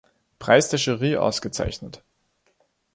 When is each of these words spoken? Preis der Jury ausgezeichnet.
Preis 0.39 0.67
der 0.69 0.79
Jury 0.79 1.15
ausgezeichnet. 1.15 2.01